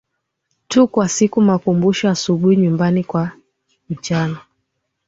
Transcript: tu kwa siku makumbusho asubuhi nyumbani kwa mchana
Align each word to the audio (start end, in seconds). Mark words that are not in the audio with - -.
tu 0.67 0.87
kwa 0.87 1.09
siku 1.09 1.41
makumbusho 1.41 2.09
asubuhi 2.09 2.55
nyumbani 2.57 3.03
kwa 3.03 3.31
mchana 3.89 4.37